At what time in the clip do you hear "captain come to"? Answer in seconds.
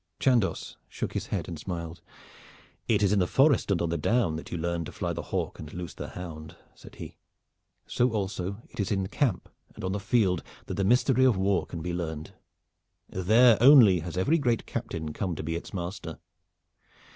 14.65-15.43